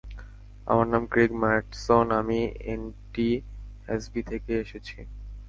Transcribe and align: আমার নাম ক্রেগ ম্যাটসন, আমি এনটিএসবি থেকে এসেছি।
আমার 0.67 0.87
নাম 0.93 1.03
ক্রেগ 1.11 1.31
ম্যাটসন, 1.41 2.07
আমি 2.19 2.39
এনটিএসবি 2.73 4.21
থেকে 4.29 4.51
এসেছি। 4.63 4.97